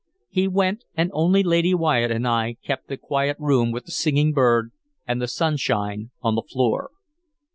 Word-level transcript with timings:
He 0.31 0.47
went, 0.47 0.83
and 0.95 1.11
only 1.13 1.43
Lady 1.43 1.75
Wyatt 1.75 2.09
and 2.09 2.27
I 2.27 2.55
kept 2.65 2.87
the 2.87 2.97
quiet 2.97 3.37
room 3.39 3.71
with 3.71 3.85
the 3.85 3.91
singing 3.91 4.33
bird 4.33 4.71
and 5.07 5.21
the 5.21 5.27
sunshine 5.27 6.09
on 6.23 6.33
the 6.33 6.41
floor. 6.41 6.89